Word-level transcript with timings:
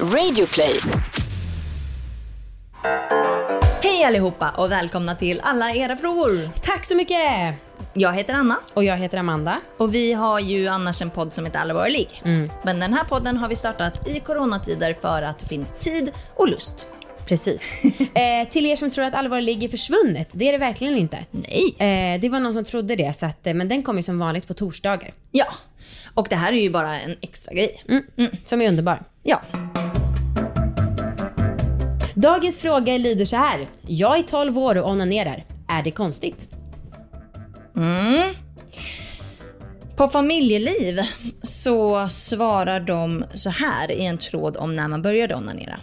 Radioplay. 0.00 0.80
Hej 3.82 4.04
allihopa 4.04 4.50
och 4.50 4.72
välkomna 4.72 5.14
till 5.14 5.40
alla 5.40 5.74
era 5.74 5.96
frågor. 5.96 6.50
Tack 6.62 6.84
så 6.84 6.96
mycket! 6.96 7.54
Jag 7.92 8.12
heter 8.12 8.34
Anna 8.34 8.58
Och 8.74 8.84
jag 8.84 8.96
heter 8.96 9.18
Amanda. 9.18 9.56
och 9.78 9.94
vi 9.94 10.12
har 10.12 10.40
ju 10.40 10.68
annars 10.68 11.02
en 11.02 11.10
podd 11.10 11.34
som 11.34 11.46
heter 11.46 11.58
Allvarlig. 11.58 12.22
Men 12.64 12.80
den 12.80 12.94
här 12.94 13.04
podden 13.04 13.36
har 13.36 13.48
vi 13.48 13.56
startat 13.56 14.08
i 14.08 14.20
coronatider 14.20 14.94
för 15.00 15.22
att 15.22 15.38
det 15.38 15.46
finns 15.46 15.74
tid 15.78 16.12
och 16.34 16.48
lust. 16.48 16.86
Precis. 17.26 17.62
eh, 18.14 18.48
till 18.50 18.66
er 18.66 18.76
som 18.76 18.90
tror 18.90 19.04
att 19.04 19.14
allvar 19.14 19.40
ligger 19.40 19.68
försvunnet, 19.68 20.32
det 20.34 20.48
är 20.48 20.52
det 20.52 20.58
verkligen 20.58 20.96
inte. 20.96 21.18
Nej. 21.30 21.74
Eh, 21.78 22.20
det 22.20 22.28
var 22.28 22.40
någon 22.40 22.54
som 22.54 22.64
trodde 22.64 22.96
det, 22.96 23.16
så 23.16 23.26
att, 23.26 23.46
eh, 23.46 23.54
men 23.54 23.68
den 23.68 23.82
kommer 23.82 23.98
ju 23.98 24.02
som 24.02 24.18
vanligt 24.18 24.48
på 24.48 24.54
torsdagar. 24.54 25.12
Ja. 25.30 25.46
Och 26.14 26.26
det 26.30 26.36
här 26.36 26.52
är 26.52 26.60
ju 26.60 26.70
bara 26.70 27.00
en 27.00 27.16
extra 27.20 27.54
grej. 27.54 27.84
Som 28.44 28.62
är 28.62 28.68
underbar. 28.68 29.02
Ja. 29.22 29.40
Dagens 32.24 32.58
fråga 32.58 32.98
lyder 32.98 33.24
så 33.24 33.36
här. 33.36 33.68
Jag 33.86 34.18
är 34.18 34.22
12 34.22 34.58
år 34.58 34.78
och 34.78 34.90
onanerar. 34.90 35.44
Är 35.68 35.82
det 35.82 35.90
konstigt? 35.90 36.48
Mm. 37.76 38.34
På 39.96 40.08
familjeliv 40.08 41.00
så 41.42 42.08
svarar 42.08 42.80
de 42.80 43.24
så 43.34 43.50
här 43.50 43.90
i 43.90 44.06
en 44.06 44.18
tråd 44.18 44.56
om 44.56 44.76
när 44.76 44.88
man 44.88 45.02
började 45.02 45.34
onanera. 45.34 45.80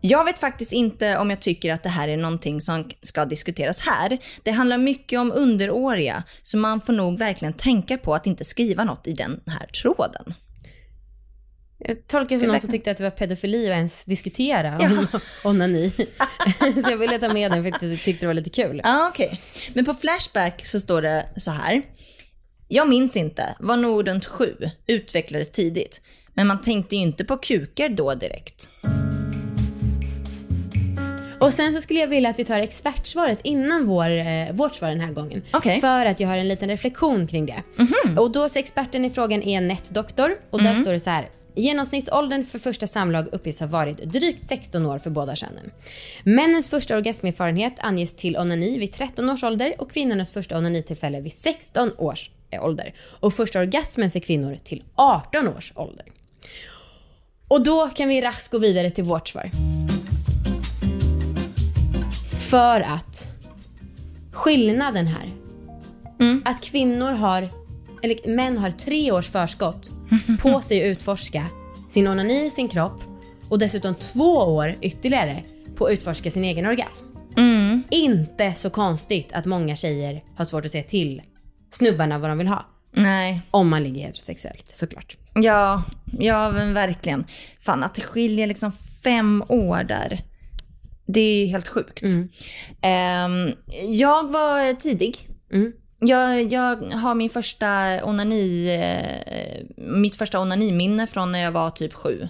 Jag 0.00 0.24
vet 0.24 0.38
faktiskt 0.38 0.72
inte 0.72 1.18
om 1.18 1.30
jag 1.30 1.40
tycker 1.40 1.72
att 1.72 1.82
det 1.82 1.88
här 1.88 2.08
är 2.08 2.16
någonting 2.16 2.60
som 2.60 2.90
ska 3.02 3.24
diskuteras 3.24 3.80
här. 3.80 4.18
Det 4.42 4.50
handlar 4.50 4.78
mycket 4.78 5.20
om 5.20 5.32
underåriga, 5.34 6.22
så 6.42 6.56
man 6.58 6.80
får 6.80 6.92
nog 6.92 7.18
verkligen 7.18 7.54
tänka 7.54 7.98
på 7.98 8.14
att 8.14 8.26
inte 8.26 8.44
skriva 8.44 8.84
något 8.84 9.06
i 9.06 9.12
den 9.12 9.40
här 9.46 9.66
tråden. 9.66 10.34
Jag 11.78 12.06
tolkar 12.06 12.36
det 12.36 12.40
som 12.40 12.48
någon 12.48 12.60
som 12.60 12.70
tyckte 12.70 12.90
att 12.90 12.96
det 12.96 13.02
var 13.02 13.10
pedofili 13.10 13.66
att 13.70 13.76
ens 13.76 14.04
diskutera 14.04 14.78
Ja. 14.80 14.88
om 15.44 15.50
onani. 15.50 15.90
så 16.84 16.90
jag 16.90 16.96
ville 16.96 17.18
ta 17.18 17.32
med 17.32 17.50
den 17.50 17.62
för 17.64 17.72
att 17.72 17.82
jag 17.82 18.00
tyckte 18.00 18.22
det 18.22 18.26
var 18.26 18.34
lite 18.34 18.50
kul. 18.50 18.80
Ja, 18.84 19.08
okej. 19.08 19.40
Men 19.74 19.84
på 19.84 19.94
Flashback 19.94 20.66
så 20.66 20.80
står 20.80 21.02
det 21.02 21.26
så 21.36 21.50
här. 21.50 21.82
Jag 22.68 22.88
minns 22.88 23.16
inte, 23.16 23.56
var 23.60 23.76
nog 23.76 24.08
runt 24.08 24.24
sju, 24.24 24.54
utvecklades 24.86 25.50
tidigt. 25.52 26.00
Men 26.34 26.46
man 26.46 26.60
tänkte 26.60 26.96
ju 26.96 27.02
inte 27.02 27.24
på 27.24 27.36
kukar 27.36 27.88
då 27.88 28.14
direkt. 28.14 28.70
Och 31.40 31.52
sen 31.52 31.74
så 31.74 31.80
skulle 31.80 32.00
jag 32.00 32.08
vilja 32.08 32.30
att 32.30 32.38
vi 32.38 32.44
tar 32.44 32.60
expertsvaret 32.60 33.40
innan 33.42 33.86
vår, 33.86 34.10
eh, 34.10 34.52
vårt 34.52 34.74
svar 34.74 34.88
den 34.88 35.00
här 35.00 35.12
gången. 35.12 35.42
Okej. 35.52 35.80
För 35.80 36.06
att 36.06 36.20
jag 36.20 36.28
har 36.28 36.38
en 36.38 36.48
liten 36.48 36.68
reflektion 36.68 37.26
kring 37.26 37.46
det. 37.46 37.62
Och 38.20 38.30
då 38.30 38.48
så 38.48 38.58
experten 38.58 39.04
i 39.04 39.10
frågan 39.10 39.42
är 39.42 39.56
en 39.58 39.68
nätdoktor 39.68 40.36
och 40.50 40.62
där 40.62 40.76
står 40.76 40.92
det 40.92 41.00
så 41.00 41.10
här. 41.10 41.28
Genomsnittsåldern 41.56 42.44
för 42.44 42.58
första 42.58 42.86
samlag 42.86 43.28
uppges 43.32 43.60
ha 43.60 43.66
varit 43.66 43.96
drygt 43.96 44.44
16 44.44 44.86
år 44.86 44.98
för 44.98 45.10
båda 45.10 45.36
könen. 45.36 45.70
Männens 46.24 46.70
första 46.70 46.96
orgasmerfarenhet 46.96 47.74
anges 47.78 48.14
till 48.14 48.36
onani 48.36 48.78
vid 48.78 48.92
13 48.92 49.30
års 49.30 49.44
ålder 49.44 49.74
och 49.78 49.90
kvinnornas 49.90 50.32
första 50.32 50.58
onanitillfälle 50.58 51.20
vid 51.20 51.32
16 51.32 51.90
års 51.98 52.30
eh, 52.50 52.64
ålder. 52.64 52.94
Och 53.20 53.34
första 53.34 53.60
orgasmen 53.60 54.10
för 54.10 54.20
kvinnor 54.20 54.56
till 54.64 54.84
18 54.94 55.48
års 55.48 55.72
ålder. 55.76 56.06
Och 57.48 57.64
då 57.64 57.88
kan 57.88 58.08
vi 58.08 58.20
raskt 58.20 58.52
gå 58.52 58.58
vidare 58.58 58.90
till 58.90 59.04
vårt 59.04 59.28
svar. 59.28 59.50
För 62.50 62.80
att 62.80 63.28
skillnaden 64.32 65.06
här, 65.06 65.32
att 66.44 66.64
kvinnor 66.64 67.12
har, 67.12 67.48
eller 68.02 68.28
män 68.28 68.58
har 68.58 68.70
tre 68.70 69.12
års 69.12 69.28
förskott 69.28 69.90
på 70.42 70.60
sig 70.60 70.82
att 70.82 70.96
utforska 70.96 71.46
sin 71.90 72.08
onani, 72.08 72.50
sin 72.50 72.68
kropp 72.68 73.02
och 73.48 73.58
dessutom 73.58 73.94
två 73.94 74.32
år 74.32 74.74
ytterligare 74.80 75.42
på 75.76 75.86
att 75.86 75.92
utforska 75.92 76.30
sin 76.30 76.44
egen 76.44 76.66
orgasm. 76.66 77.04
Inte 77.90 78.54
så 78.54 78.70
konstigt 78.70 79.32
att 79.32 79.44
många 79.44 79.76
tjejer 79.76 80.22
har 80.36 80.44
svårt 80.44 80.64
att 80.64 80.72
se 80.72 80.82
till 80.82 81.22
snubbarna 81.70 82.18
vad 82.18 82.30
de 82.30 82.38
vill 82.38 82.48
ha. 82.48 82.66
Nej. 82.92 83.42
Om 83.50 83.68
man 83.68 83.84
ligger 83.84 84.02
heterosexuellt 84.06 84.68
såklart. 84.68 85.16
Ja, 85.34 85.82
ja 86.18 86.50
men 86.50 86.74
verkligen. 86.74 87.24
Fan 87.60 87.82
att 87.82 87.94
det 87.94 88.02
skiljer 88.02 88.46
liksom 88.46 88.72
fem 89.04 89.44
år 89.48 89.84
där. 89.84 90.20
Det 91.06 91.20
är 91.20 91.44
ju 91.44 91.46
helt 91.46 91.68
sjukt. 91.68 92.04
Ehm, 92.82 93.52
jag 93.88 94.32
var 94.32 94.72
tidig. 94.72 95.28
Jag, 95.98 96.52
jag 96.52 96.76
har 96.76 97.14
min 97.14 97.30
första 97.30 98.00
onani, 98.04 98.74
eh, 98.74 99.64
mitt 99.76 100.16
första 100.16 100.40
onaniminne 100.40 101.06
från 101.06 101.32
när 101.32 101.38
jag 101.38 101.52
var 101.52 101.70
typ 101.70 101.92
sju. 101.92 102.28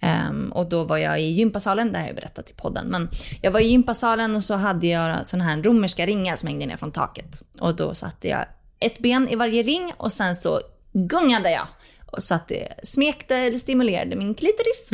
Ehm, 0.00 0.52
och 0.52 0.68
då 0.68 0.84
var 0.84 0.96
jag 0.96 1.20
i 1.20 1.24
gympasalen, 1.24 1.92
det 1.92 1.98
har 1.98 2.06
jag 2.06 2.16
berättat 2.16 2.50
i 2.50 2.54
podden. 2.54 2.86
Men 2.86 3.08
jag 3.42 3.50
var 3.50 3.60
i 3.60 3.66
gympasalen 3.66 4.36
och 4.36 4.44
så 4.44 4.54
hade 4.54 4.86
jag 4.86 5.26
såna 5.26 5.44
här 5.44 5.62
romerska 5.62 6.06
ringar 6.06 6.36
som 6.36 6.46
hängde 6.46 6.66
ner 6.66 6.76
från 6.76 6.92
taket. 6.92 7.42
Och 7.60 7.76
då 7.76 7.94
satte 7.94 8.28
jag 8.28 8.44
ett 8.80 8.98
ben 8.98 9.28
i 9.28 9.36
varje 9.36 9.62
ring 9.62 9.92
och 9.96 10.12
sen 10.12 10.36
så 10.36 10.60
gungade 10.92 11.50
jag. 11.50 11.66
Och 12.06 12.22
så 12.22 12.34
att 12.34 12.48
det 12.48 12.72
smekte 12.82 13.36
eller 13.36 13.58
stimulerade 13.58 14.16
min 14.16 14.34
klitoris. 14.34 14.90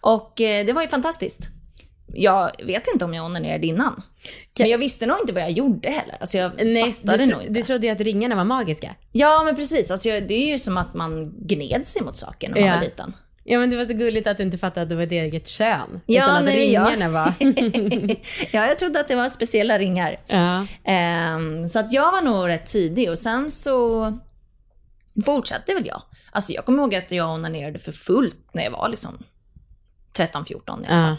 Och 0.00 0.40
eh, 0.40 0.66
det 0.66 0.72
var 0.72 0.82
ju 0.82 0.88
fantastiskt. 0.88 1.48
Jag 2.12 2.52
vet 2.64 2.82
inte 2.92 3.04
om 3.04 3.14
jag 3.14 3.24
onanerade 3.24 3.66
innan. 3.66 4.02
Men 4.58 4.68
jag 4.68 4.78
visste 4.78 5.06
nog 5.06 5.16
inte 5.20 5.32
vad 5.32 5.42
jag 5.42 5.50
gjorde 5.50 5.90
heller. 5.90 6.16
Alltså 6.20 6.38
jag 6.38 6.52
Nej, 6.64 6.92
fattade 6.92 7.24
du, 7.24 7.30
nog 7.30 7.40
inte. 7.42 7.52
du 7.52 7.62
trodde 7.62 7.86
ju 7.86 7.92
att 7.92 8.00
ringarna 8.00 8.34
var 8.34 8.44
magiska. 8.44 8.94
Ja 9.12 9.42
men 9.44 9.56
precis, 9.56 9.90
alltså, 9.90 10.08
jag, 10.08 10.28
det 10.28 10.34
är 10.34 10.52
ju 10.52 10.58
som 10.58 10.76
att 10.76 10.94
man 10.94 11.34
gned 11.38 11.86
sig 11.86 12.02
mot 12.02 12.18
saker 12.18 12.48
när 12.48 12.60
man 12.60 12.68
Ja. 12.68 12.74
var 12.74 12.82
liten. 12.84 13.14
Ja 13.44 13.58
men 13.58 13.70
det 13.70 13.76
var 13.76 13.84
så 13.84 13.92
gulligt 13.92 14.26
att 14.26 14.36
du 14.36 14.42
inte 14.42 14.58
fattade 14.58 14.82
att 14.82 14.88
det 14.88 14.94
var 14.94 15.02
ett 15.02 15.12
eget 15.12 15.48
kön. 15.48 16.00
Ja, 16.06 16.24
utan 16.24 16.36
att 16.36 16.44
nej, 16.44 16.72
ja. 16.72 16.84
ringarna 16.90 17.08
var... 17.08 17.32
ja, 18.52 18.66
jag 18.66 18.78
trodde 18.78 19.00
att 19.00 19.08
det 19.08 19.14
var 19.16 19.28
speciella 19.28 19.78
ringar. 19.78 20.20
ja. 20.26 20.66
Ehm, 20.84 21.68
så 21.68 21.78
att 21.78 21.92
jag 21.92 22.12
var 22.12 22.22
nog 22.22 22.48
rätt 22.48 22.66
tidig 22.66 23.10
och 23.10 23.18
sen 23.18 23.50
så 23.50 24.18
fortsatte 25.24 25.74
väl 25.74 25.86
jag. 25.86 26.02
Alltså 26.32 26.52
jag 26.52 26.64
kommer 26.64 26.82
ihåg 26.82 26.94
att 26.94 27.10
jag 27.10 27.30
onanerade 27.30 27.78
för 27.78 27.92
fullt 27.92 28.38
när 28.52 28.64
jag 28.64 28.70
var 28.70 28.88
liksom 28.88 29.18
13-14 30.16 30.82
i 30.82 30.86
alla 30.86 30.86
fall. 30.86 31.16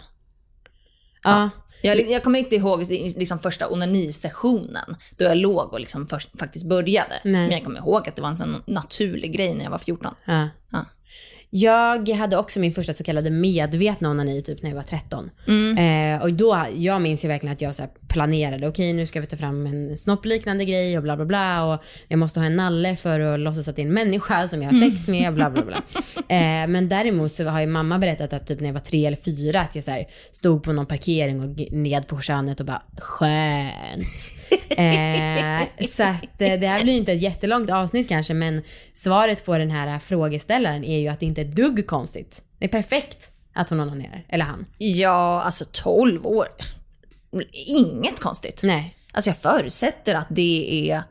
Ja. 1.24 1.52
Ja. 1.82 1.94
Jag, 1.94 2.12
jag 2.12 2.24
kommer 2.24 2.40
inte 2.40 2.56
ihåg 2.56 2.84
liksom 2.90 3.40
första 3.40 3.68
onanisessionen 3.68 4.96
då 5.18 5.26
jag 5.26 5.38
låg 5.38 5.74
och 5.74 5.80
liksom 5.80 6.08
först, 6.08 6.30
faktiskt 6.40 6.66
började. 6.66 7.22
Nej. 7.24 7.34
Men 7.34 7.52
jag 7.52 7.64
kommer 7.64 7.80
ihåg 7.80 8.08
att 8.08 8.16
det 8.16 8.22
var 8.22 8.30
en 8.30 8.38
sån 8.38 8.64
naturlig 8.66 9.34
grej 9.36 9.54
när 9.54 9.64
jag 9.64 9.72
var 9.72 9.78
14. 9.78 10.16
ja. 10.26 10.50
Ja. 10.72 10.86
Jag 11.50 12.10
hade 12.10 12.38
också 12.38 12.60
min 12.60 12.74
första 12.74 12.94
så 12.94 13.04
kallade 13.04 13.30
medvetna 13.30 14.10
onani 14.10 14.42
typ 14.42 14.64
när 14.64 14.70
jag 14.70 14.76
var 14.76 14.84
13. 14.84 15.30
Mm. 15.48 15.78
Eh, 16.16 16.24
och 16.24 16.34
då, 16.34 16.66
jag 16.76 17.02
minns 17.02 17.26
ju 17.26 17.28
verkligen 17.28 17.54
att 17.54 17.62
jag 17.62 17.76
så 17.76 17.84
planerade, 18.08 18.68
okej 18.68 18.94
nu 18.94 19.08
ska 19.08 19.22
vi 19.22 19.28
ta 19.28 19.38
fram 19.38 19.66
en 19.66 19.98
snoppliknande 19.98 20.66
grej 20.66 20.98
och 20.98 21.04
bla 21.04 21.16
bla 21.16 21.26
bla 21.26 21.74
och 21.74 21.84
jag 22.08 22.20
måste 22.20 22.40
ha 22.40 22.48
en 22.48 22.56
nalle 22.56 22.96
för 22.96 23.20
att 23.20 23.40
låtsas 23.40 23.68
att 23.68 23.76
det 23.76 23.82
är 23.82 23.86
en 23.86 23.94
människa 23.94 24.48
som 24.48 24.62
jag 24.62 24.72
har 24.72 24.90
sex 24.90 25.08
med 25.08 25.34
bla 25.34 25.50
bla 25.50 25.66
bla. 25.66 25.76
eh, 26.28 26.68
men 26.68 26.90
däremot 26.90 27.34
så 27.34 27.46
har 27.46 27.62
ju 27.62 27.68
mamma 27.68 28.00
berättat 28.00 28.34
att 28.34 28.48
typ 28.48 28.60
när 28.60 28.68
jag 28.68 28.74
var 28.74 28.80
tre 28.80 29.06
eller 29.06 29.18
fyra 29.18 29.62
att 29.62 29.76
jag 29.76 29.84
så 29.84 29.92
här 29.92 30.06
stod 30.32 30.64
på 30.64 30.74
någon 30.74 30.86
parkering 30.86 31.40
och 31.40 31.67
ned 31.72 32.08
på 32.08 32.22
könet 32.22 32.60
och 32.60 32.66
bara 32.66 32.82
skönt. 32.98 34.34
Eh, 34.70 35.86
så 35.88 36.04
att 36.04 36.42
eh, 36.42 36.60
det 36.60 36.68
här 36.68 36.84
blir 36.84 36.98
inte 36.98 37.12
ett 37.14 37.22
jättelångt 37.22 37.70
avsnitt 37.70 38.10
kanske 38.10 38.34
men 38.34 38.62
svaret 38.94 39.46
på 39.46 39.58
den 39.58 39.72
här 39.72 40.00
frågeställaren 40.00 40.84
är 40.84 41.00
ju 41.00 41.08
att 41.08 41.20
det 41.20 41.26
inte 41.26 41.42
är 41.42 41.46
ett 41.46 41.56
dugg 41.56 41.88
konstigt. 41.88 42.42
Det 42.60 42.66
är 42.66 42.70
perfekt 42.70 43.32
att 43.54 43.70
hon 43.70 43.80
onanerar, 43.80 44.26
eller 44.30 44.46
han. 44.46 44.66
Ja, 44.78 45.42
alltså 45.42 45.66
12 45.72 46.26
år. 46.28 46.48
Inget 47.68 48.20
konstigt. 48.20 48.60
Nej. 48.64 48.96
Alltså 49.12 49.30
jag 49.30 49.38
förutsätter 49.38 50.16
att 50.16 50.28
det 50.30 50.90
är 50.92 51.04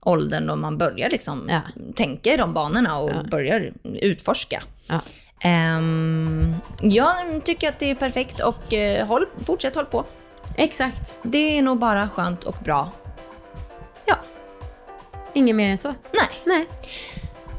åldern 0.00 0.46
då 0.46 0.56
man 0.56 0.78
börjar 0.78 1.10
liksom 1.10 1.46
Ja. 1.50 1.60
tänka 1.96 2.34
i 2.34 2.36
de 2.36 2.54
banorna 2.54 2.98
och 2.98 3.28
börjar 3.30 3.72
utforska. 3.84 4.62
Ja. 4.86 5.00
Ehm, 5.42 6.54
jag 6.80 7.14
tycker 7.44 7.68
att 7.68 7.78
det 7.78 7.90
är 7.90 7.94
perfekt 7.94 8.40
och 8.40 8.72
eh, 8.72 9.06
håll, 9.06 9.26
fortsätt 9.44 9.74
håll 9.74 9.84
på. 9.84 10.04
Exakt. 10.56 11.18
Det 11.22 11.58
är 11.58 11.62
nog 11.62 11.78
bara 11.78 12.08
skönt 12.08 12.44
och 12.44 12.56
bra. 12.64 12.90
Ja, 14.04 14.14
Inget 15.32 15.56
mer 15.56 15.68
än 15.70 15.78
så. 15.78 15.88
nej. 15.88 16.28
Nej. 16.44 16.68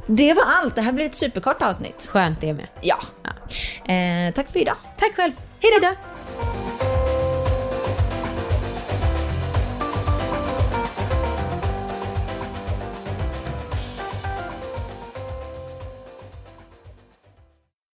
Det 0.08 0.34
var 0.34 0.44
allt. 0.46 0.76
Det 0.76 0.82
här 0.82 0.92
blir 0.92 1.06
ett 1.06 1.16
superkort 1.16 1.62
avsnitt. 1.62 2.10
Skönt 2.12 2.42
det 2.42 2.54
med. 2.54 2.68
Ja. 2.82 2.98
Eh, 3.94 4.34
tack 4.34 4.50
för 4.52 4.60
idag. 4.60 4.76
Tack 4.98 5.16
själv. 5.16 5.34
Hej 5.60 5.72
då. 5.82 5.88